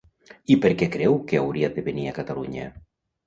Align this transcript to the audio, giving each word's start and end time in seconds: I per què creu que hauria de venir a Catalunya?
I 0.53 0.55
per 0.63 0.69
què 0.79 0.87
creu 0.95 1.17
que 1.31 1.39
hauria 1.41 1.69
de 1.77 1.85
venir 1.89 2.07
a 2.13 2.13
Catalunya? 2.17 2.65